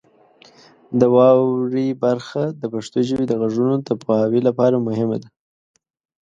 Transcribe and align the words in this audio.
د 0.99 1.01
واورئ 1.15 1.89
برخه 2.03 2.43
د 2.61 2.63
پښتو 2.73 2.97
ژبې 3.07 3.25
د 3.27 3.33
غږونو 3.41 3.75
د 3.87 3.89
پوهاوي 4.01 4.41
لپاره 4.47 4.83
مهمه 4.87 5.17
ده. 5.23 5.29